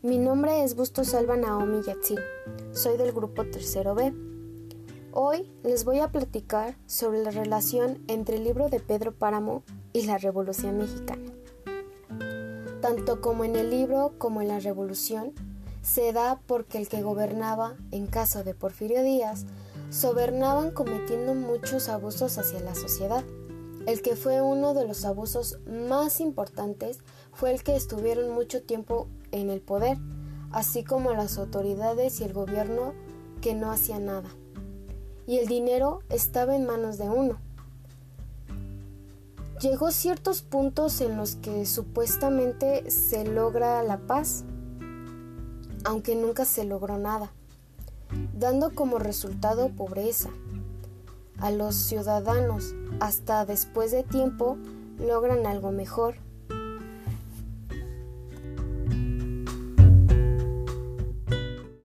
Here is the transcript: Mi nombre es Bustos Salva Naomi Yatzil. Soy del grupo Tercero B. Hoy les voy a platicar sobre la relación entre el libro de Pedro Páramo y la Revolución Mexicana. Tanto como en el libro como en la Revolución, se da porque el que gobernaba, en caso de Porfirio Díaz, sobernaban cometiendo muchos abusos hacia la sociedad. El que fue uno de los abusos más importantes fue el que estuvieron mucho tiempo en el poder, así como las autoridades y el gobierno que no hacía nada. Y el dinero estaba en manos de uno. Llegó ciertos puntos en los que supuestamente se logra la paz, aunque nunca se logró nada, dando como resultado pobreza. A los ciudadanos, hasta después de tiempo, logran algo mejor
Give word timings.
Mi 0.00 0.16
nombre 0.16 0.64
es 0.64 0.74
Bustos 0.74 1.08
Salva 1.08 1.36
Naomi 1.36 1.82
Yatzil. 1.82 2.18
Soy 2.72 2.96
del 2.96 3.12
grupo 3.12 3.44
Tercero 3.44 3.94
B. 3.94 4.14
Hoy 5.12 5.52
les 5.62 5.84
voy 5.84 5.98
a 5.98 6.08
platicar 6.08 6.78
sobre 6.86 7.22
la 7.22 7.30
relación 7.30 8.02
entre 8.08 8.36
el 8.36 8.44
libro 8.44 8.70
de 8.70 8.80
Pedro 8.80 9.12
Páramo 9.12 9.64
y 9.92 10.06
la 10.06 10.16
Revolución 10.16 10.78
Mexicana. 10.78 11.30
Tanto 12.80 13.20
como 13.20 13.44
en 13.44 13.56
el 13.56 13.68
libro 13.68 14.14
como 14.16 14.40
en 14.40 14.48
la 14.48 14.60
Revolución, 14.60 15.34
se 15.82 16.14
da 16.14 16.40
porque 16.46 16.78
el 16.78 16.88
que 16.88 17.02
gobernaba, 17.02 17.76
en 17.90 18.06
caso 18.06 18.44
de 18.44 18.54
Porfirio 18.54 19.02
Díaz, 19.02 19.44
sobernaban 19.90 20.70
cometiendo 20.70 21.34
muchos 21.34 21.90
abusos 21.90 22.38
hacia 22.38 22.60
la 22.60 22.74
sociedad. 22.74 23.24
El 23.86 24.02
que 24.02 24.16
fue 24.16 24.42
uno 24.42 24.74
de 24.74 24.86
los 24.86 25.04
abusos 25.04 25.58
más 25.66 26.20
importantes 26.20 26.98
fue 27.32 27.52
el 27.52 27.62
que 27.62 27.76
estuvieron 27.76 28.30
mucho 28.30 28.62
tiempo 28.62 29.08
en 29.32 29.50
el 29.50 29.60
poder, 29.60 29.98
así 30.50 30.84
como 30.84 31.12
las 31.14 31.38
autoridades 31.38 32.20
y 32.20 32.24
el 32.24 32.32
gobierno 32.32 32.92
que 33.40 33.54
no 33.54 33.70
hacía 33.70 33.98
nada. 33.98 34.28
Y 35.26 35.38
el 35.38 35.46
dinero 35.46 36.00
estaba 36.08 36.56
en 36.56 36.66
manos 36.66 36.98
de 36.98 37.08
uno. 37.08 37.38
Llegó 39.60 39.90
ciertos 39.90 40.42
puntos 40.42 41.00
en 41.00 41.16
los 41.16 41.34
que 41.34 41.66
supuestamente 41.66 42.90
se 42.90 43.24
logra 43.24 43.82
la 43.82 43.98
paz, 43.98 44.44
aunque 45.84 46.14
nunca 46.14 46.44
se 46.44 46.64
logró 46.64 46.96
nada, 46.96 47.32
dando 48.34 48.74
como 48.74 48.98
resultado 48.98 49.68
pobreza. 49.70 50.30
A 51.40 51.50
los 51.50 51.74
ciudadanos, 51.74 52.74
hasta 53.00 53.44
después 53.44 53.92
de 53.92 54.02
tiempo, 54.02 54.58
logran 54.98 55.46
algo 55.46 55.70
mejor 55.70 56.16